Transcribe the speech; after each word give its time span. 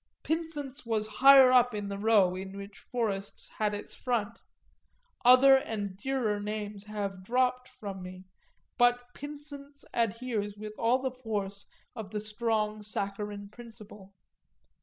Pynsent's 0.23 0.83
was 0.83 1.05
higher 1.21 1.51
up 1.51 1.75
in 1.75 1.87
the 1.87 1.97
row 1.99 2.33
in 2.35 2.57
which 2.57 2.79
Forest's 2.91 3.49
had 3.59 3.75
its 3.75 3.93
front 3.93 4.39
other 5.23 5.53
and 5.55 5.95
dearer 5.95 6.39
names 6.39 6.85
have 6.85 7.23
dropped 7.23 7.67
from 7.67 8.01
me, 8.01 8.25
but 8.79 9.13
Pynsent's 9.13 9.85
adheres 9.93 10.57
with 10.57 10.73
all 10.79 11.03
the 11.03 11.11
force 11.11 11.67
of 11.95 12.09
the 12.09 12.19
strong 12.19 12.81
saccharine 12.81 13.49
principle. 13.49 14.15